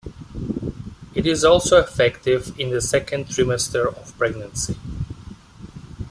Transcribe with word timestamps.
It 1.13 1.27
is 1.27 1.43
also 1.45 1.77
effective 1.77 2.59
in 2.59 2.71
the 2.71 2.81
second 2.81 3.27
trimester 3.27 3.85
of 3.93 4.17
pregnancy. 4.17 4.75